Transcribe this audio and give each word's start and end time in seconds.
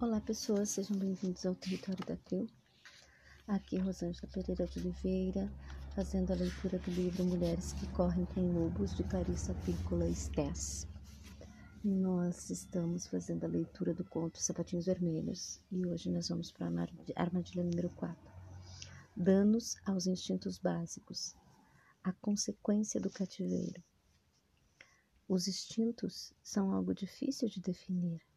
Olá 0.00 0.20
pessoas, 0.20 0.70
sejam 0.70 0.96
bem-vindos 0.96 1.44
ao 1.44 1.56
Território 1.56 2.06
da 2.06 2.16
Creu. 2.16 2.46
Aqui 3.48 3.78
Rosângela 3.78 4.30
Pereira 4.32 4.64
de 4.64 4.78
Oliveira, 4.78 5.50
fazendo 5.92 6.30
a 6.30 6.36
leitura 6.36 6.78
do 6.78 6.90
livro 6.92 7.24
Mulheres 7.24 7.72
que 7.72 7.84
Correm 7.88 8.24
com 8.26 8.40
Lobos, 8.52 8.94
de 8.94 9.02
Clarissa 9.02 9.52
Pícola 9.66 10.08
Stess. 10.14 10.86
Nós 11.82 12.48
estamos 12.48 13.08
fazendo 13.08 13.42
a 13.42 13.48
leitura 13.48 13.92
do 13.92 14.04
conto 14.04 14.40
Sapatinhos 14.40 14.86
Vermelhos 14.86 15.60
e 15.68 15.84
hoje 15.84 16.08
nós 16.10 16.28
vamos 16.28 16.52
para 16.52 16.66
a 16.68 17.20
armadilha 17.20 17.64
número 17.64 17.90
4. 17.90 18.16
Danos 19.16 19.76
aos 19.84 20.06
instintos 20.06 20.58
básicos. 20.58 21.34
A 22.04 22.12
consequência 22.12 23.00
do 23.00 23.10
cativeiro. 23.10 23.82
Os 25.26 25.48
instintos 25.48 26.32
são 26.40 26.70
algo 26.70 26.94
difícil 26.94 27.48
de 27.48 27.60
definir, 27.60 28.27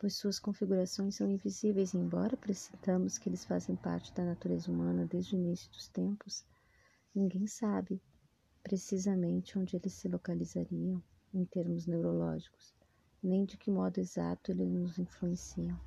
pois 0.00 0.16
suas 0.16 0.38
configurações 0.38 1.16
são 1.16 1.30
invisíveis, 1.30 1.92
embora 1.92 2.34
pressintamos 2.34 3.18
que 3.18 3.28
eles 3.28 3.44
fazem 3.44 3.76
parte 3.76 4.10
da 4.14 4.24
natureza 4.24 4.72
humana 4.72 5.04
desde 5.04 5.36
o 5.36 5.38
início 5.38 5.70
dos 5.70 5.88
tempos. 5.88 6.42
Ninguém 7.14 7.46
sabe 7.46 8.00
precisamente 8.62 9.58
onde 9.58 9.76
eles 9.76 9.92
se 9.92 10.08
localizariam 10.08 11.02
em 11.34 11.44
termos 11.44 11.86
neurológicos, 11.86 12.74
nem 13.22 13.44
de 13.44 13.58
que 13.58 13.70
modo 13.70 13.98
exato 13.98 14.50
eles 14.50 14.70
nos 14.70 14.98
influenciam. 14.98 15.78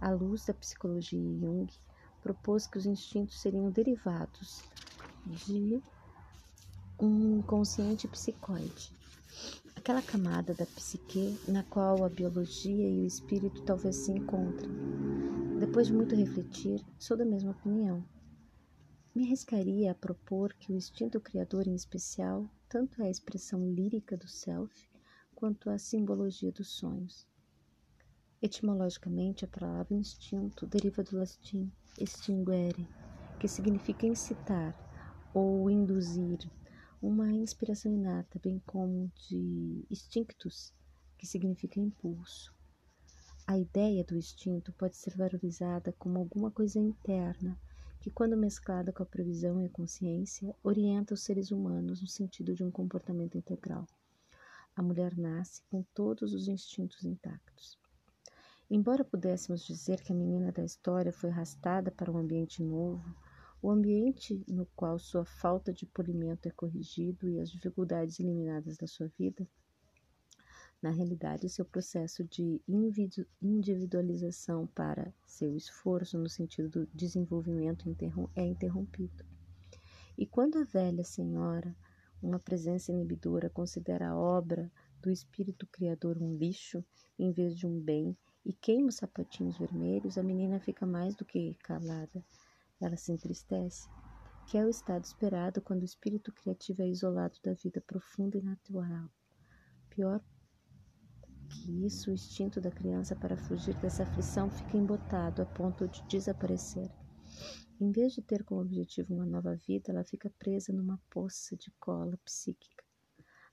À 0.00 0.10
luz 0.10 0.44
da 0.44 0.54
psicologia 0.54 1.20
Jung, 1.38 1.72
propôs 2.20 2.66
que 2.66 2.76
os 2.76 2.86
instintos 2.86 3.40
seriam 3.40 3.70
derivados 3.70 4.64
de 5.24 5.80
um 6.98 7.38
inconsciente 7.38 8.08
psicoide, 8.08 8.92
aquela 9.88 10.02
camada 10.02 10.52
da 10.52 10.66
psique 10.66 11.40
na 11.48 11.62
qual 11.62 12.04
a 12.04 12.10
biologia 12.10 12.86
e 12.86 13.00
o 13.00 13.06
espírito 13.06 13.62
talvez 13.62 13.96
se 13.96 14.12
encontrem. 14.12 14.70
Depois 15.58 15.86
de 15.86 15.94
muito 15.94 16.14
refletir, 16.14 16.84
sou 16.98 17.16
da 17.16 17.24
mesma 17.24 17.52
opinião. 17.52 18.04
Me 19.14 19.24
arriscaria 19.24 19.90
a 19.90 19.94
propor 19.94 20.52
que 20.52 20.70
o 20.70 20.76
instinto 20.76 21.18
criador, 21.18 21.66
em 21.66 21.74
especial, 21.74 22.46
tanto 22.68 23.00
é 23.00 23.06
a 23.06 23.10
expressão 23.10 23.66
lírica 23.72 24.14
do 24.14 24.28
self 24.28 24.70
quanto 25.34 25.70
a 25.70 25.78
simbologia 25.78 26.52
dos 26.52 26.68
sonhos. 26.68 27.26
Etimologicamente, 28.42 29.46
a 29.46 29.48
palavra 29.48 29.94
instinto 29.94 30.66
deriva 30.66 31.02
do 31.02 31.16
latim 31.16 31.72
extinguere, 31.98 32.86
que 33.40 33.48
significa 33.48 34.06
incitar 34.06 34.76
ou 35.32 35.70
induzir, 35.70 36.40
uma 37.00 37.32
inspiração 37.32 37.92
inata, 37.92 38.40
bem 38.42 38.60
como 38.66 39.10
de 39.28 39.86
instinctus, 39.90 40.72
que 41.16 41.26
significa 41.26 41.80
impulso. 41.80 42.54
A 43.46 43.56
ideia 43.56 44.04
do 44.04 44.16
instinto 44.16 44.72
pode 44.72 44.96
ser 44.96 45.16
valorizada 45.16 45.92
como 45.98 46.18
alguma 46.18 46.50
coisa 46.50 46.78
interna 46.78 47.58
que, 48.00 48.10
quando 48.10 48.36
mesclada 48.36 48.92
com 48.92 49.02
a 49.02 49.06
previsão 49.06 49.60
e 49.60 49.66
a 49.66 49.70
consciência, 49.70 50.54
orienta 50.62 51.14
os 51.14 51.22
seres 51.22 51.50
humanos 51.50 52.00
no 52.00 52.08
sentido 52.08 52.54
de 52.54 52.62
um 52.62 52.70
comportamento 52.70 53.38
integral. 53.38 53.86
A 54.76 54.82
mulher 54.82 55.16
nasce 55.16 55.62
com 55.70 55.82
todos 55.94 56.32
os 56.32 56.46
instintos 56.46 57.04
intactos. 57.04 57.78
Embora 58.70 59.02
pudéssemos 59.02 59.64
dizer 59.64 60.02
que 60.02 60.12
a 60.12 60.14
menina 60.14 60.52
da 60.52 60.62
história 60.62 61.12
foi 61.12 61.30
arrastada 61.30 61.90
para 61.90 62.12
um 62.12 62.18
ambiente 62.18 62.62
novo, 62.62 63.16
o 63.60 63.70
ambiente 63.70 64.42
no 64.46 64.66
qual 64.76 64.98
sua 64.98 65.24
falta 65.24 65.72
de 65.72 65.84
polimento 65.84 66.46
é 66.46 66.50
corrigido 66.50 67.28
e 67.28 67.40
as 67.40 67.50
dificuldades 67.50 68.20
eliminadas 68.20 68.76
da 68.76 68.86
sua 68.86 69.08
vida, 69.18 69.46
na 70.80 70.90
realidade, 70.90 71.48
seu 71.48 71.64
processo 71.64 72.22
de 72.22 72.62
individualização 73.42 74.64
para 74.68 75.12
seu 75.26 75.56
esforço 75.56 76.16
no 76.16 76.28
sentido 76.28 76.68
do 76.68 76.86
desenvolvimento 76.94 77.84
é 78.36 78.44
interrompido. 78.44 79.24
E 80.16 80.24
quando 80.24 80.56
a 80.56 80.62
velha 80.64 81.02
senhora, 81.02 81.76
uma 82.22 82.38
presença 82.38 82.92
inibidora, 82.92 83.50
considera 83.50 84.10
a 84.10 84.16
obra 84.16 84.70
do 85.02 85.10
espírito 85.10 85.66
criador 85.66 86.16
um 86.22 86.36
lixo 86.36 86.84
em 87.18 87.32
vez 87.32 87.56
de 87.56 87.66
um 87.66 87.80
bem 87.80 88.16
e 88.44 88.52
queima 88.52 88.88
os 88.88 88.96
sapatinhos 88.96 89.58
vermelhos, 89.58 90.16
a 90.16 90.22
menina 90.22 90.60
fica 90.60 90.86
mais 90.86 91.16
do 91.16 91.24
que 91.24 91.54
calada 91.54 92.24
ela 92.80 92.96
se 92.96 93.12
entristece, 93.12 93.88
que 94.46 94.56
é 94.56 94.64
o 94.64 94.68
estado 94.68 95.04
esperado 95.04 95.60
quando 95.60 95.82
o 95.82 95.84
espírito 95.84 96.32
criativo 96.32 96.82
é 96.82 96.88
isolado 96.88 97.38
da 97.42 97.52
vida 97.52 97.80
profunda 97.80 98.38
e 98.38 98.42
natural. 98.42 99.10
Pior 99.90 100.22
que 101.48 101.84
isso, 101.84 102.10
o 102.10 102.14
instinto 102.14 102.60
da 102.60 102.70
criança 102.70 103.16
para 103.16 103.36
fugir 103.36 103.76
dessa 103.78 104.02
aflição 104.02 104.50
fica 104.50 104.76
embotado 104.76 105.42
a 105.42 105.46
ponto 105.46 105.88
de 105.88 106.04
desaparecer. 106.08 106.90
Em 107.80 107.90
vez 107.90 108.12
de 108.12 108.22
ter 108.22 108.42
como 108.44 108.60
objetivo 108.60 109.14
uma 109.14 109.26
nova 109.26 109.54
vida, 109.54 109.92
ela 109.92 110.04
fica 110.04 110.30
presa 110.38 110.72
numa 110.72 111.00
poça 111.10 111.56
de 111.56 111.70
cola 111.78 112.18
psíquica. 112.24 112.84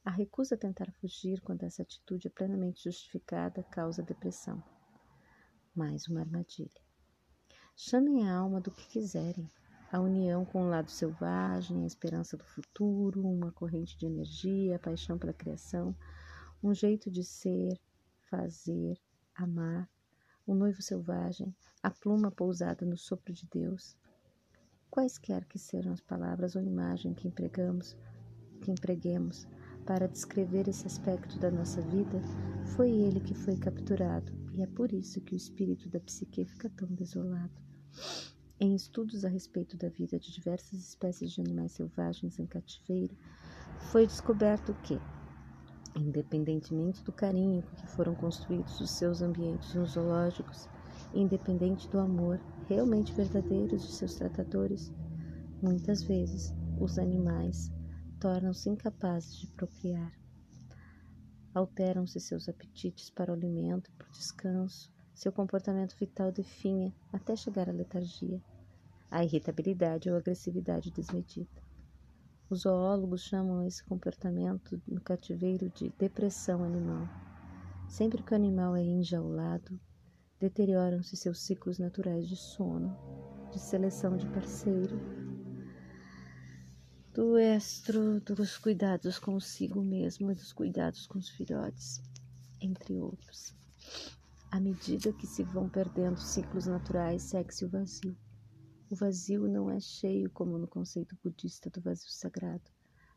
A 0.04 0.12
recusa 0.12 0.56
a 0.56 0.58
tentar 0.58 0.92
fugir 0.94 1.42
quando 1.42 1.64
essa 1.64 1.82
atitude 1.82 2.28
é 2.28 2.32
plenamente 2.32 2.84
justificada 2.84 3.64
causa 3.64 4.04
depressão. 4.04 4.64
Mais 5.76 6.08
uma 6.08 6.22
armadilha. 6.22 6.85
Chamem 7.78 8.26
a 8.26 8.34
alma 8.34 8.62
do 8.62 8.72
que 8.72 8.88
quiserem. 8.88 9.52
A 9.92 10.00
união 10.00 10.46
com 10.46 10.64
o 10.64 10.70
lado 10.70 10.90
selvagem, 10.90 11.84
a 11.84 11.86
esperança 11.86 12.38
do 12.38 12.44
futuro, 12.46 13.28
uma 13.28 13.52
corrente 13.52 13.98
de 13.98 14.06
energia, 14.06 14.78
a 14.78 14.80
paixão 14.80 15.18
pela 15.20 15.34
criação, 15.34 15.94
um 16.64 16.74
jeito 16.74 17.12
de 17.12 17.22
ser, 17.22 17.78
fazer, 18.30 18.98
amar, 19.36 19.90
o 20.48 20.54
um 20.54 20.56
noivo 20.56 20.82
selvagem, 20.82 21.54
a 21.84 21.92
pluma 21.92 22.32
pousada 22.32 22.86
no 22.86 22.98
sopro 22.98 23.34
de 23.34 23.46
Deus. 23.48 23.98
Quaisquer 24.90 25.44
que 25.44 25.60
sejam 25.60 25.92
as 25.92 26.02
palavras 26.02 26.56
ou 26.56 26.62
imagem 26.62 27.14
que 27.14 27.28
empregamos, 27.28 27.94
que 28.62 28.72
empreguemos 28.72 29.46
para 29.86 30.08
descrever 30.08 30.68
esse 30.68 30.88
aspecto 30.88 31.38
da 31.38 31.52
nossa 31.52 31.82
vida, 31.82 32.20
foi 32.76 32.90
ele 32.92 33.20
que 33.20 33.34
foi 33.34 33.56
capturado, 33.56 34.34
e 34.54 34.62
é 34.62 34.68
por 34.68 34.92
isso 34.92 35.22
que 35.22 35.34
o 35.34 35.38
espírito 35.38 35.88
da 35.90 36.00
psique 36.00 36.44
fica 36.46 36.70
tão 36.70 36.88
desolado. 36.88 37.54
Em 38.60 38.74
estudos 38.74 39.24
a 39.24 39.30
respeito 39.30 39.78
da 39.78 39.90
vida 39.90 40.18
de 40.18 40.32
diversas 40.32 40.80
espécies 40.80 41.32
de 41.32 41.42
animais 41.42 41.74
selvagens 41.74 42.40
em 42.40 42.46
cativeiro, 42.46 43.16
foi 43.92 44.08
descoberto 44.08 44.74
que, 44.84 45.00
independentemente 45.96 47.04
do 47.04 47.12
carinho 47.12 47.62
com 47.62 47.76
que 47.76 47.88
foram 47.88 48.16
construídos 48.16 48.80
os 48.80 48.92
seus 48.92 49.22
ambientes 49.22 49.74
nos 49.76 49.92
zoológicos, 49.92 50.68
independente 51.14 51.88
do 51.90 52.00
amor 52.00 52.40
realmente 52.68 53.14
verdadeiro 53.14 53.78
de 53.78 53.92
seus 53.92 54.16
tratadores, 54.16 54.92
muitas 55.62 56.02
vezes 56.04 56.54
os 56.80 56.98
animais 56.98 57.72
tornam-se 58.26 58.68
incapazes 58.68 59.36
de 59.36 59.46
procriar. 59.52 60.12
Alteram-se 61.54 62.20
seus 62.20 62.50
apetites 62.50 63.12
para 63.12 63.32
o 63.32 63.36
alimento 63.36 63.92
e 63.92 63.94
para 63.94 64.08
o 64.08 64.12
descanso, 64.12 64.92
seu 65.14 65.32
comportamento 65.32 65.96
vital 65.96 66.32
definha 66.32 66.92
até 67.14 67.36
chegar 67.36 67.70
à 67.70 67.72
letargia, 67.72 68.42
à 69.12 69.24
irritabilidade 69.24 70.10
ou 70.10 70.18
agressividade 70.18 70.90
desmedida. 70.90 71.62
Os 72.50 72.62
zoólogos 72.62 73.22
chamam 73.22 73.62
esse 73.62 73.84
comportamento 73.84 74.82
no 74.88 75.02
cativeiro 75.02 75.70
de 75.70 75.90
depressão 75.90 76.64
animal. 76.64 77.08
Sempre 77.88 78.24
que 78.24 78.34
o 78.34 78.36
animal 78.36 78.76
é 78.76 78.82
enjaulado, 78.82 79.80
deterioram-se 80.40 81.16
seus 81.16 81.42
ciclos 81.44 81.78
naturais 81.78 82.28
de 82.28 82.36
sono, 82.36 82.98
de 83.52 83.60
seleção 83.60 84.18
de 84.18 84.26
parceiro, 84.30 85.25
do 87.16 87.40
estro, 87.40 88.20
dos 88.20 88.58
cuidados 88.58 89.18
consigo 89.18 89.82
mesmo 89.82 90.30
e 90.34 90.36
dos 90.36 90.52
cuidados 90.52 91.08
com 91.08 91.18
os 91.18 91.30
filhotes, 91.30 92.02
entre 92.60 93.00
outros. 93.00 93.56
À 94.52 94.60
medida 94.60 95.14
que 95.14 95.26
se 95.26 95.42
vão 95.42 95.70
perdendo 95.70 96.20
ciclos 96.20 96.66
naturais, 96.66 97.24
segue-se 97.24 97.64
o 97.64 97.70
vazio. 97.70 98.18
O 98.90 98.96
vazio 98.98 99.48
não 99.48 99.72
é 99.72 99.80
cheio 99.80 100.30
como 100.30 100.58
no 100.58 100.68
conceito 100.68 101.18
budista 101.24 101.70
do 101.70 101.80
vazio 101.80 102.10
sagrado, 102.10 102.70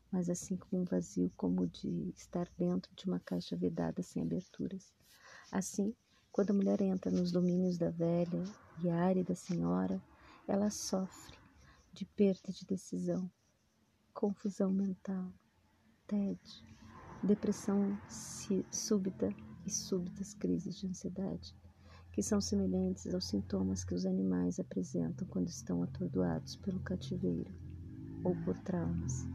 mas 0.09 0.29
assim 0.29 0.55
como 0.55 0.81
um 0.81 0.85
vazio 0.85 1.29
como 1.35 1.67
de 1.67 2.13
estar 2.15 2.47
dentro 2.57 2.95
de 2.95 3.05
uma 3.05 3.19
caixa 3.19 3.57
vedada 3.57 4.01
sem 4.01 4.23
aberturas. 4.23 4.93
Assim, 5.51 5.93
quando 6.31 6.51
a 6.51 6.53
mulher 6.53 6.79
entra 6.79 7.11
nos 7.11 7.33
domínios 7.33 7.77
da 7.77 7.89
velha 7.89 8.45
e 8.81 8.89
árida 8.89 9.35
senhora, 9.35 10.01
ela 10.47 10.69
sofre 10.69 11.37
de 11.91 12.05
perda 12.05 12.53
de 12.53 12.65
decisão, 12.65 13.29
confusão 14.19 14.69
mental, 14.69 15.31
tédio, 16.05 16.61
depressão 17.23 17.97
súbita 18.69 19.29
e 19.65 19.71
súbitas 19.71 20.33
crises 20.33 20.77
de 20.77 20.87
ansiedade, 20.87 21.55
que 22.11 22.21
são 22.21 22.41
semelhantes 22.41 23.13
aos 23.13 23.29
sintomas 23.29 23.85
que 23.85 23.93
os 23.93 24.05
animais 24.05 24.59
apresentam 24.59 25.25
quando 25.29 25.47
estão 25.47 25.81
atordoados 25.83 26.57
pelo 26.57 26.81
cativeiro 26.81 27.49
ou 28.21 28.35
por 28.43 28.57
traumas. 28.59 29.25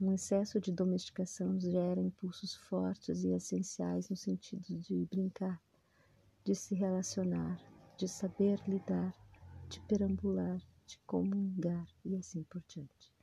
Um 0.00 0.10
excesso 0.12 0.60
de 0.60 0.72
domesticação 0.72 1.60
gera 1.60 2.00
impulsos 2.00 2.56
fortes 2.56 3.22
e 3.22 3.28
essenciais 3.28 4.10
no 4.10 4.16
sentido 4.16 4.76
de 4.80 5.06
brincar, 5.06 5.62
de 6.44 6.56
se 6.56 6.74
relacionar, 6.74 7.56
de 7.96 8.08
saber 8.08 8.60
lidar, 8.66 9.14
de 9.70 9.78
perambular, 9.82 10.60
de 10.84 10.98
comungar 11.06 11.86
e 12.04 12.16
assim 12.16 12.42
por 12.42 12.64
diante. 12.66 13.16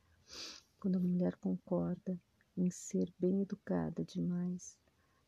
Quando 0.86 0.98
a 0.98 1.00
mulher 1.00 1.36
concorda 1.38 2.16
em 2.56 2.70
ser 2.70 3.12
bem 3.18 3.42
educada 3.42 4.06
demais, 4.06 4.78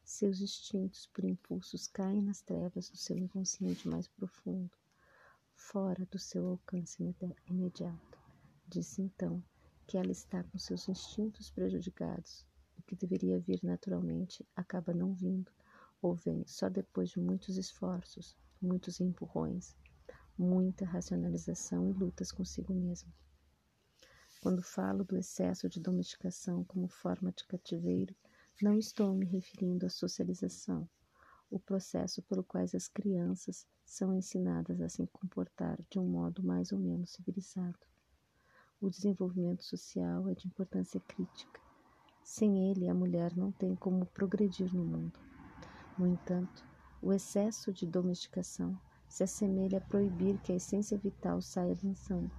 seus 0.03 0.39
instintos 0.39 1.07
por 1.07 1.25
impulsos 1.25 1.87
caem 1.87 2.21
nas 2.21 2.41
trevas 2.41 2.91
do 2.91 2.95
seu 2.95 3.17
inconsciente 3.17 3.87
mais 3.87 4.07
profundo, 4.07 4.69
fora 5.55 6.05
do 6.11 6.19
seu 6.19 6.47
alcance 6.47 7.03
imediato. 7.49 8.19
Disse 8.67 9.01
então 9.01 9.43
que 9.87 9.97
ela 9.97 10.11
está 10.11 10.43
com 10.43 10.59
seus 10.59 10.87
instintos 10.87 11.49
prejudicados. 11.49 12.45
O 12.77 12.83
que 12.83 12.95
deveria 12.95 13.39
vir 13.39 13.59
naturalmente 13.63 14.45
acaba 14.55 14.93
não 14.93 15.11
vindo, 15.11 15.51
ou 15.99 16.13
vem 16.13 16.45
só 16.45 16.69
depois 16.69 17.09
de 17.09 17.19
muitos 17.19 17.57
esforços, 17.57 18.37
muitos 18.61 18.99
empurrões, 18.99 19.75
muita 20.37 20.85
racionalização 20.85 21.89
e 21.89 21.93
lutas 21.93 22.31
consigo 22.31 22.75
mesma. 22.75 23.11
Quando 24.41 24.61
falo 24.61 25.03
do 25.03 25.17
excesso 25.17 25.67
de 25.67 25.79
domesticação 25.79 26.63
como 26.63 26.87
forma 26.87 27.31
de 27.31 27.43
cativeiro, 27.45 28.15
não 28.61 28.77
estou 28.77 29.13
me 29.13 29.25
referindo 29.25 29.85
à 29.85 29.89
socialização, 29.89 30.87
o 31.49 31.59
processo 31.59 32.21
pelo 32.21 32.43
qual 32.43 32.63
as 32.63 32.87
crianças 32.87 33.65
são 33.83 34.13
ensinadas 34.13 34.79
a 34.79 34.89
se 34.89 35.05
comportar 35.07 35.79
de 35.89 35.97
um 35.97 36.07
modo 36.07 36.43
mais 36.43 36.71
ou 36.71 36.77
menos 36.77 37.11
civilizado. 37.11 37.79
O 38.79 38.89
desenvolvimento 38.89 39.63
social 39.63 40.29
é 40.29 40.35
de 40.35 40.47
importância 40.47 40.99
crítica. 40.99 41.59
Sem 42.23 42.69
ele, 42.69 42.87
a 42.87 42.93
mulher 42.93 43.35
não 43.35 43.51
tem 43.51 43.75
como 43.75 44.05
progredir 44.05 44.71
no 44.73 44.85
mundo. 44.85 45.19
No 45.97 46.07
entanto, 46.07 46.63
o 47.01 47.11
excesso 47.11 47.73
de 47.73 47.87
domesticação 47.87 48.77
se 49.09 49.23
assemelha 49.23 49.79
a 49.79 49.81
proibir 49.81 50.37
que 50.41 50.51
a 50.51 50.55
essência 50.55 50.97
vital 50.97 51.41
saia 51.41 51.75
dançando 51.75 52.31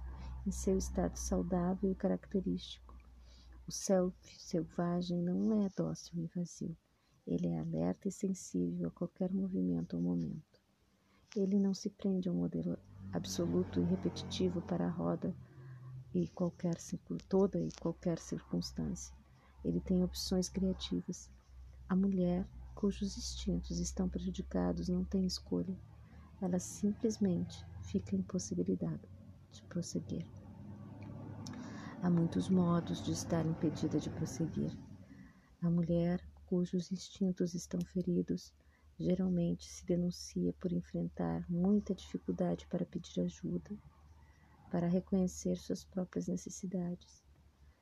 em 0.49 0.51
seu 0.51 0.75
estado 0.75 1.15
saudável 1.15 1.91
e 1.91 1.95
característico. 1.95 2.97
O 3.67 3.71
self 3.71 4.17
selvagem 4.39 5.21
não 5.21 5.63
é 5.63 5.69
dócil 5.77 6.23
e 6.23 6.25
vazio. 6.35 6.75
Ele 7.27 7.49
é 7.49 7.59
alerta 7.59 8.07
e 8.07 8.11
sensível 8.11 8.87
a 8.87 8.91
qualquer 8.91 9.31
movimento 9.31 9.95
ou 9.95 10.01
momento. 10.01 10.59
Ele 11.35 11.59
não 11.59 11.75
se 11.75 11.87
prende 11.91 12.27
a 12.27 12.31
um 12.31 12.37
modelo 12.37 12.79
absoluto 13.13 13.79
e 13.79 13.83
repetitivo 13.83 14.59
para 14.63 14.87
a 14.87 14.89
roda 14.89 15.35
e 16.15 16.27
qualquer 16.29 16.77
toda 17.27 17.59
e 17.59 17.69
qualquer 17.79 18.17
circunstância. 18.17 19.15
Ele 19.63 19.79
tem 19.79 20.03
opções 20.03 20.49
criativas. 20.49 21.29
A 21.87 21.95
mulher, 21.95 22.43
cujos 22.73 23.15
instintos 23.15 23.77
estão 23.79 24.09
prejudicados, 24.09 24.89
não 24.89 25.03
tem 25.03 25.27
escolha. 25.27 25.77
Ela 26.41 26.57
simplesmente 26.57 27.63
fica 27.83 28.15
impossibilitada 28.15 29.07
de 29.51 29.61
prosseguir. 29.63 30.38
Há 32.01 32.09
muitos 32.09 32.49
modos 32.49 33.03
de 33.03 33.11
estar 33.11 33.45
impedida 33.45 33.99
de 33.99 34.09
prosseguir. 34.09 34.71
A 35.61 35.69
mulher, 35.69 36.21
cujos 36.45 36.91
instintos 36.91 37.53
estão 37.53 37.79
feridos, 37.81 38.53
geralmente 38.97 39.69
se 39.69 39.85
denuncia 39.85 40.53
por 40.53 40.71
enfrentar 40.71 41.45
muita 41.49 41.93
dificuldade 41.93 42.65
para 42.67 42.85
pedir 42.85 43.21
ajuda 43.21 43.77
para 44.69 44.87
reconhecer 44.87 45.57
suas 45.57 45.83
próprias 45.83 46.27
necessidades. 46.27 47.23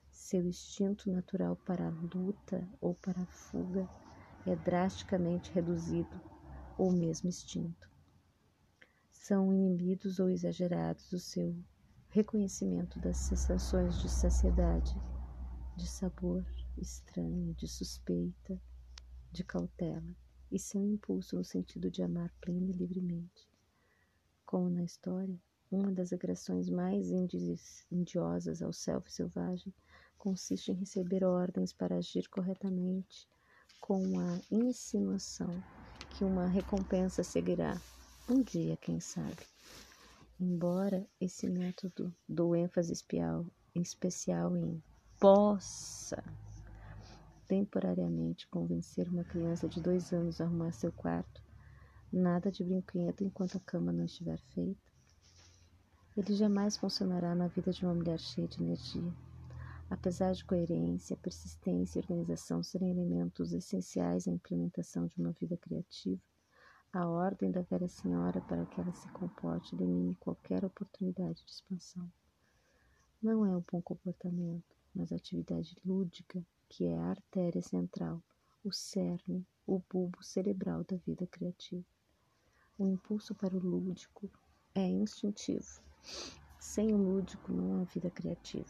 Seu 0.10 0.46
instinto 0.46 1.12
natural 1.12 1.56
para 1.56 1.88
a 1.88 1.92
luta 2.16 2.68
ou 2.82 2.96
para 2.96 3.22
a 3.22 3.26
fuga 3.26 3.88
é 4.46 4.56
drasticamente 4.56 5.52
reduzido 5.52 6.22
ou 6.78 6.92
mesmo 6.92 7.30
extinto. 7.30 7.90
São 9.12 9.54
inibidos 9.54 10.20
ou 10.20 10.30
exagerados 10.30 11.12
o 11.12 11.20
seu 11.20 11.56
reconhecimento 12.10 13.00
das 13.00 13.18
sensações 13.18 13.98
de 13.98 14.10
saciedade, 14.10 15.02
de 15.76 15.88
sabor 15.88 16.46
estranho, 16.78 17.54
de 17.54 17.68
suspeita, 17.68 18.60
de 19.32 19.44
cautela 19.44 20.16
e 20.52 20.58
seu 20.58 20.84
impulso 20.84 21.36
no 21.36 21.44
sentido 21.44 21.92
de 21.92 22.02
amar 22.02 22.34
plena 22.42 22.70
e 22.70 22.74
livremente. 22.74 23.48
Como 24.46 24.70
na 24.70 24.84
história, 24.84 25.38
uma 25.70 25.92
das 25.92 26.14
agressões 26.14 26.70
mais 26.70 27.12
indiosas 27.92 28.62
ao 28.62 28.72
self 28.72 29.12
selvagem 29.12 29.74
consiste 30.18 30.72
em 30.72 30.76
receber 30.76 31.24
ordens 31.24 31.74
para 31.74 31.98
agir 31.98 32.28
corretamente, 32.30 33.28
com 33.80 34.20
a 34.20 34.42
insinuação 34.50 35.64
que 36.10 36.24
uma 36.24 36.48
recompensa 36.48 37.24
seguirá. 37.24 37.82
Um 38.30 38.42
dia, 38.42 38.78
quem 38.78 39.00
sabe. 39.00 39.57
Embora 40.40 41.04
esse 41.20 41.50
método 41.50 42.16
dou 42.30 42.56
ênfase 42.56 42.94
espial, 42.94 43.44
especial 43.74 44.56
em 44.56 44.84
possa 45.20 46.24
temporariamente 47.48 48.48
convencer 48.50 49.08
uma 49.10 49.24
criança 49.24 49.68
de 49.68 49.82
dois 49.82 50.14
anos 50.14 50.40
a 50.40 50.44
arrumar 50.44 50.72
seu 50.74 50.92
quarto, 50.92 51.42
nada 52.14 52.52
de 52.52 52.64
brinquedo 52.64 53.24
enquanto 53.24 53.58
a 53.58 53.60
cama 53.62 53.92
não 53.92 54.06
estiver 54.06 54.40
feita, 54.54 54.80
ele 56.16 56.36
jamais 56.36 56.78
funcionará 56.78 57.34
na 57.34 57.48
vida 57.48 57.72
de 57.72 57.84
uma 57.84 57.96
mulher 57.96 58.20
cheia 58.20 58.48
de 58.48 58.62
energia. 58.62 59.12
Apesar 59.90 60.34
de 60.34 60.46
coerência, 60.46 61.18
persistência 61.18 62.00
e 62.00 62.02
organização 62.02 62.62
serem 62.62 62.92
elementos 62.92 63.54
essenciais 63.54 64.28
à 64.28 64.32
implementação 64.32 65.08
de 65.08 65.20
uma 65.20 65.32
vida 65.32 65.58
criativa, 65.58 66.22
a 66.98 67.08
ordem 67.08 67.52
da 67.52 67.62
velha 67.62 67.88
senhora 67.88 68.42
para 68.42 68.66
que 68.66 68.80
ela 68.80 68.92
se 68.94 69.08
comporte 69.10 69.76
elimine 69.76 70.16
qualquer 70.16 70.66
oportunidade 70.66 71.44
de 71.44 71.52
expansão. 71.52 72.12
Não 73.22 73.46
é 73.46 73.56
o 73.56 73.64
bom 73.72 73.82
comportamento, 73.82 74.76
mas 74.94 75.12
a 75.12 75.16
atividade 75.16 75.76
lúdica 75.86 76.46
que 76.70 76.86
é 76.86 76.98
a 76.98 77.10
artéria 77.10 77.62
central, 77.62 78.22
o 78.64 78.72
cerne, 78.72 79.46
o 79.66 79.80
bulbo 79.90 80.24
cerebral 80.24 80.84
da 80.84 80.98
vida 80.98 81.26
criativa. 81.28 81.86
O 82.78 82.88
impulso 82.88 83.34
para 83.34 83.56
o 83.56 83.60
lúdico 83.60 84.30
é 84.76 84.88
instintivo 84.88 85.82
sem 86.60 86.94
o 86.94 86.98
lúdico 86.98 87.52
não 87.52 87.80
há 87.80 87.84
vida 87.86 88.12
criativa. 88.12 88.70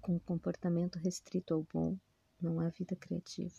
Com 0.00 0.16
o 0.16 0.20
comportamento 0.20 0.98
restrito 0.98 1.54
ao 1.54 1.66
bom, 1.72 1.96
não 2.40 2.58
há 2.58 2.68
vida 2.68 2.96
criativa. 2.96 3.54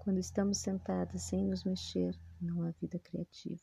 Quando 0.00 0.16
estamos 0.16 0.56
sentadas 0.56 1.24
sem 1.24 1.44
nos 1.44 1.62
mexer, 1.62 2.18
não 2.40 2.62
há 2.62 2.70
vida 2.70 2.98
criativa. 2.98 3.60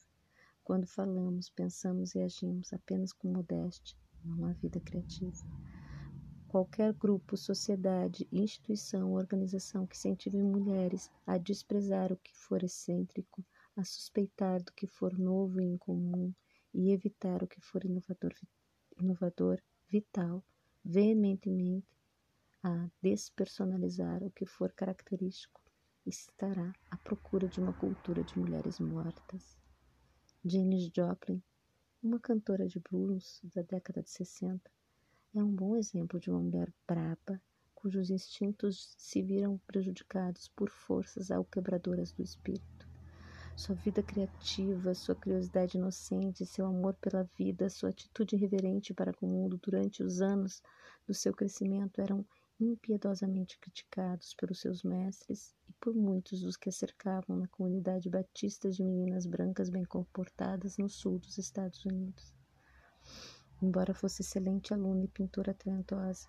Quando 0.64 0.86
falamos, 0.86 1.50
pensamos 1.50 2.14
e 2.14 2.20
agimos 2.20 2.72
apenas 2.72 3.12
com 3.12 3.34
modéstia, 3.34 3.98
não 4.24 4.46
há 4.46 4.54
vida 4.54 4.80
criativa. 4.80 5.36
Qualquer 6.48 6.94
grupo, 6.94 7.36
sociedade, 7.36 8.28
instituição, 8.32 9.14
organização 9.14 9.88
que 9.88 9.98
incentive 9.98 10.44
mulheres 10.44 11.10
a 11.26 11.40
desprezar 11.40 12.14
o 12.14 12.18
que 12.18 12.38
for 12.38 12.64
excêntrico, 12.64 13.44
a 13.76 13.84
suspeitar 13.84 14.62
do 14.62 14.72
que 14.74 14.86
for 14.86 15.18
novo 15.18 15.60
e 15.60 15.66
incomum, 15.66 16.32
e 16.72 16.92
evitar 16.92 17.42
o 17.42 17.48
que 17.48 17.60
for 17.60 17.84
inovador, 17.84 18.36
inovador 19.02 19.60
vital, 19.90 20.46
veementemente 20.86 21.88
a 22.62 22.88
despersonalizar 23.02 24.24
o 24.24 24.30
que 24.30 24.46
for 24.46 24.72
característico, 24.72 25.67
estará 26.08 26.74
à 26.90 26.98
procura 26.98 27.48
de 27.48 27.60
uma 27.60 27.74
cultura 27.74 28.24
de 28.24 28.40
mulheres 28.40 28.80
mortas. 28.80 29.58
Janis 30.44 30.90
Joplin, 30.96 31.44
uma 32.02 32.20
cantora 32.20 32.68
de 32.68 32.80
blues 32.80 33.42
da 33.44 33.62
década 33.62 34.02
de 34.02 34.10
60, 34.10 34.72
é 35.36 35.44
um 35.44 35.54
bom 35.54 35.76
exemplo 35.76 36.20
de 36.20 36.30
uma 36.30 36.40
mulher 36.40 36.74
braba 36.88 37.42
cujos 37.76 38.10
instintos 38.10 38.96
se 38.98 39.22
viram 39.22 39.60
prejudicados 39.68 40.48
por 40.56 40.70
forças 40.70 41.30
alquebradoras 41.30 42.12
do 42.12 42.24
espírito. 42.24 42.88
Sua 43.56 43.76
vida 43.76 44.02
criativa, 44.02 44.94
sua 44.94 45.16
curiosidade 45.16 45.78
inocente, 45.78 46.46
seu 46.46 46.66
amor 46.66 46.96
pela 46.96 47.24
vida, 47.38 47.70
sua 47.70 47.90
atitude 47.90 48.36
reverente 48.36 48.94
para 48.94 49.14
com 49.14 49.28
o 49.28 49.30
mundo 49.30 49.60
durante 49.62 50.02
os 50.02 50.22
anos 50.22 50.62
do 51.08 51.14
seu 51.14 51.34
crescimento 51.34 52.02
eram 52.02 52.26
impiedosamente 52.60 53.60
criticados 53.60 54.34
pelos 54.34 54.60
seus 54.60 54.84
mestres 54.84 55.56
e 55.70 55.74
por 55.74 55.94
muitos 55.94 56.42
dos 56.42 56.58
que 56.58 56.70
a 56.70 56.72
cercavam 56.72 57.38
na 57.38 57.48
comunidade 57.48 58.10
batista 58.10 58.70
de 58.70 58.84
meninas 58.84 59.26
brancas 59.26 59.70
bem 59.70 59.86
comportadas 59.86 60.78
no 60.78 60.90
sul 60.90 61.20
dos 61.20 61.38
Estados 61.38 61.86
Unidos. 61.86 62.34
Embora 63.62 63.94
fosse 63.94 64.22
excelente 64.22 64.74
aluna 64.74 65.06
e 65.06 65.08
pintora 65.08 65.54
talentosa, 65.54 66.28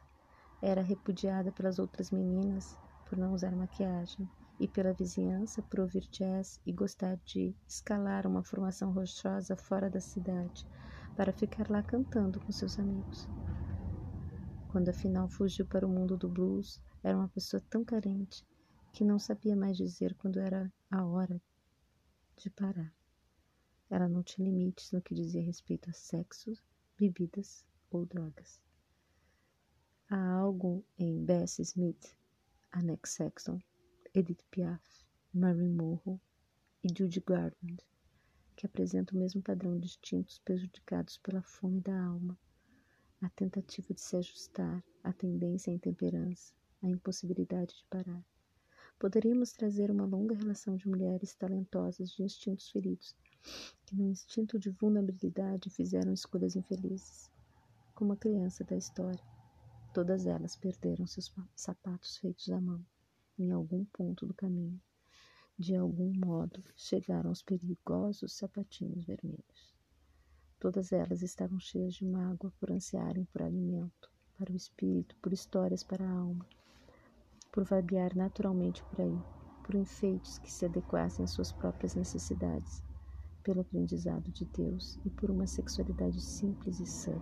era 0.61 0.83
repudiada 0.83 1.53
pelas 1.53 1.79
outras 1.79 2.11
meninas 2.11 2.79
por 3.05 3.17
não 3.17 3.33
usar 3.33 3.55
maquiagem 3.55 4.29
e 4.59 4.67
pela 4.67 4.93
vizinhança 4.93 5.63
por 5.63 5.81
ouvir 5.81 6.07
jazz 6.11 6.61
e 6.67 6.73
gostar 6.73 7.17
de 7.25 7.55
escalar 7.67 8.27
uma 8.27 8.43
formação 8.43 8.93
rochosa 8.93 9.57
fora 9.57 9.89
da 9.89 10.01
cidade 10.01 10.67
para 11.15 11.33
ficar 11.33 11.71
lá 11.71 11.83
cantando 11.83 12.41
com 12.41 12.53
seus 12.53 12.79
amigos. 12.79 13.29
Quando 14.79 14.91
afinal 14.91 15.29
fugiu 15.29 15.67
para 15.67 15.85
o 15.85 15.91
mundo 15.91 16.17
do 16.17 16.29
blues, 16.29 16.81
era 17.03 17.19
uma 17.19 17.29
pessoa 17.29 17.61
tão 17.69 17.85
carente 17.85 18.47
que 18.93 19.05
não 19.05 19.19
sabia 19.19 19.57
mais 19.57 19.77
dizer 19.77 20.15
quando 20.15 20.39
era 20.39 20.73
a 20.89 21.05
hora 21.05 21.43
de 22.37 22.49
parar. 22.49 22.95
Ela 23.91 24.09
não 24.09 24.23
tinha 24.23 24.49
limites 24.49 24.93
no 24.93 25.03
que 25.03 25.17
dizia 25.17 25.43
respeito 25.43 25.91
a 25.91 25.93
sexo, 25.93 26.57
bebidas 26.97 27.67
ou 27.91 28.07
drogas. 28.07 28.61
Há 30.09 30.35
algo 30.35 30.85
em 30.97 31.25
Bessie 31.25 31.63
Smith, 31.63 32.15
Annex 32.71 33.11
Sexton, 33.11 33.61
Edith 34.15 34.45
Piaf, 34.49 34.81
Marilyn 35.35 35.75
Monroe 35.75 36.21
e 36.85 36.89
Judy 36.97 37.19
Garland 37.19 37.83
que 38.55 38.65
apresenta 38.65 39.13
o 39.13 39.19
mesmo 39.19 39.43
padrão 39.43 39.77
de 39.77 39.87
instintos 39.87 40.39
prejudicados 40.39 41.17
pela 41.19 41.43
fome 41.43 41.81
da 41.81 42.01
alma, 42.01 42.39
a 43.21 43.29
tentativa 43.31 43.93
de 43.93 44.01
se 44.01 44.17
ajustar, 44.17 44.83
a 45.03 45.13
tendência 45.13 45.73
à 45.73 45.75
intemperança, 45.75 46.53
a 46.83 46.89
impossibilidade 46.89 47.77
de 47.77 47.85
parar. 47.91 48.25
Poderíamos 48.99 49.53
trazer 49.53 49.91
uma 49.91 50.05
longa 50.05 50.35
relação 50.35 50.77
de 50.77 50.89
mulheres 50.89 51.35
talentosas 51.35 52.11
de 52.11 52.23
instintos 52.23 52.71
feridos, 52.71 53.17
que 53.87 53.97
no 53.97 54.09
instinto 54.09 54.59
de 54.59 54.71
vulnerabilidade 54.71 55.71
fizeram 55.71 56.13
escolhas 56.13 56.57
infelizes, 56.57 57.31
como 57.95 58.13
a 58.13 58.17
criança 58.17 58.65
da 58.65 58.77
história. 58.77 59.25
Todas 59.93 60.27
elas 60.27 60.57
perderam 60.57 61.07
seus 61.07 61.33
sapatos 61.55 62.17
feitos 62.19 62.51
à 62.51 62.61
mão, 62.61 62.85
em 63.39 63.51
algum 63.51 63.85
ponto 63.85 64.27
do 64.27 64.35
caminho 64.35 64.81
de 65.59 65.75
algum 65.75 66.13
modo, 66.15 66.63
chegaram 66.77 67.31
aos 67.31 67.43
perigosos 67.43 68.33
sapatinhos 68.33 69.05
vermelhos. 69.05 69.78
Todas 70.61 70.93
elas 70.93 71.23
estavam 71.23 71.61
cheias 71.61 71.95
de 71.95 72.05
mágoa 72.05 72.53
por 72.59 72.73
ansiarem 72.73 73.25
por 73.27 73.43
alimento, 73.43 74.11
para 74.37 74.53
o 74.53 74.57
espírito, 74.57 75.17
por 75.23 75.33
histórias 75.33 75.85
para 75.85 76.05
a 76.05 76.11
alma, 76.11 76.47
por 77.53 77.65
vaguear 77.65 78.17
naturalmente 78.17 78.83
por 78.85 79.01
aí, 79.01 79.23
por 79.63 79.77
enfeites 79.77 80.39
que 80.39 80.51
se 80.51 80.65
adequassem 80.65 81.25
às 81.25 81.31
suas 81.31 81.53
próprias 81.53 81.95
necessidades, 81.95 82.83
pelo 83.43 83.61
aprendizado 83.61 84.31
de 84.33 84.45
Deus 84.47 84.99
e 85.05 85.11
por 85.11 85.31
uma 85.31 85.47
sexualidade 85.47 86.21
simples 86.21 86.81
e 86.81 86.87
sã. 86.87 87.17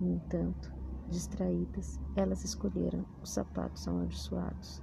No 0.00 0.14
entanto, 0.14 0.72
distraídas, 1.08 1.98
elas 2.14 2.42
escolheram 2.44 3.04
os 3.22 3.30
sapatos 3.30 3.86
amaldiçoados 3.86 4.80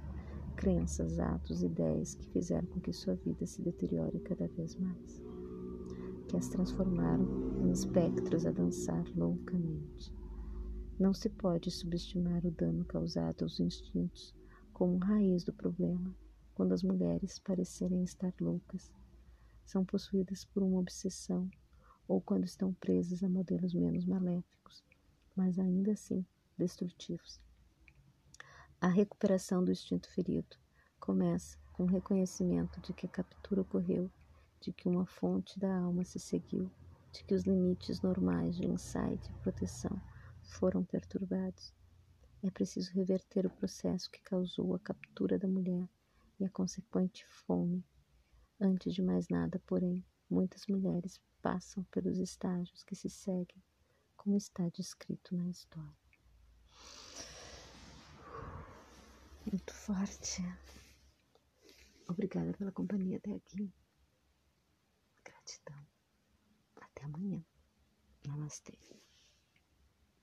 crenças, 0.56 1.18
atos, 1.18 1.62
ideias 1.62 2.14
que 2.14 2.26
fizeram 2.28 2.66
com 2.68 2.80
que 2.80 2.92
sua 2.92 3.14
vida 3.16 3.46
se 3.46 3.60
deteriore 3.62 4.20
cada 4.20 4.46
vez 4.48 4.76
mais, 4.76 5.20
que 6.34 6.38
as 6.38 6.48
transformaram 6.48 7.62
em 7.64 7.70
espectros 7.70 8.44
a 8.44 8.50
dançar 8.50 9.04
loucamente. 9.14 10.12
Não 10.98 11.14
se 11.14 11.28
pode 11.28 11.70
subestimar 11.70 12.44
o 12.44 12.50
dano 12.50 12.84
causado 12.84 13.44
aos 13.44 13.60
instintos 13.60 14.34
como 14.72 14.98
raiz 14.98 15.44
do 15.44 15.52
problema 15.52 16.12
quando 16.52 16.72
as 16.72 16.82
mulheres 16.82 17.38
parecerem 17.38 18.02
estar 18.02 18.32
loucas, 18.40 18.92
são 19.64 19.84
possuídas 19.84 20.44
por 20.44 20.64
uma 20.64 20.80
obsessão 20.80 21.48
ou 22.08 22.20
quando 22.20 22.44
estão 22.44 22.72
presas 22.74 23.22
a 23.22 23.28
modelos 23.28 23.72
menos 23.72 24.04
maléficos, 24.04 24.82
mas 25.36 25.58
ainda 25.58 25.92
assim 25.92 26.26
destrutivos. 26.58 27.40
A 28.80 28.88
recuperação 28.88 29.64
do 29.64 29.70
instinto 29.70 30.10
ferido 30.10 30.56
começa 30.98 31.56
com 31.72 31.84
o 31.84 31.88
reconhecimento 31.88 32.80
de 32.80 32.92
que 32.92 33.06
a 33.06 33.08
captura 33.08 33.60
ocorreu, 33.60 34.10
de 34.64 34.72
que 34.72 34.88
uma 34.88 35.04
fonte 35.04 35.58
da 35.60 35.76
alma 35.76 36.04
se 36.04 36.18
seguiu, 36.18 36.70
de 37.12 37.22
que 37.24 37.34
os 37.34 37.44
limites 37.44 38.00
normais 38.00 38.56
de 38.56 38.66
insight 38.66 39.30
e 39.30 39.42
proteção 39.42 40.00
foram 40.42 40.82
perturbados. 40.82 41.74
É 42.42 42.50
preciso 42.50 42.92
reverter 42.92 43.46
o 43.46 43.50
processo 43.50 44.10
que 44.10 44.22
causou 44.22 44.74
a 44.74 44.78
captura 44.78 45.38
da 45.38 45.46
mulher 45.46 45.86
e 46.40 46.44
a 46.44 46.50
consequente 46.50 47.26
fome. 47.26 47.84
Antes 48.58 48.94
de 48.94 49.02
mais 49.02 49.28
nada, 49.28 49.60
porém, 49.66 50.02
muitas 50.30 50.66
mulheres 50.66 51.20
passam 51.42 51.84
pelos 51.90 52.18
estágios 52.18 52.82
que 52.82 52.94
se 52.94 53.10
seguem, 53.10 53.62
como 54.16 54.36
está 54.36 54.66
descrito 54.70 55.36
na 55.36 55.48
história. 55.50 56.04
muito 59.46 59.74
forte. 59.74 60.42
Obrigada 62.08 62.52
pela 62.54 62.72
companhia 62.72 63.18
até 63.18 63.34
aqui. 63.34 63.70
Gratidão. 65.44 65.86
Até 66.80 67.04
amanhã. 67.04 67.44
Namastê. 68.26 68.72